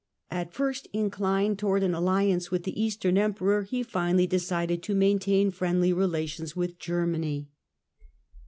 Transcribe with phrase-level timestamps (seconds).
[0.31, 4.95] At first inclined to wards an alliance with the Eastern Emperor, he finally decided to
[4.95, 7.49] maintain friendly relations with Germany.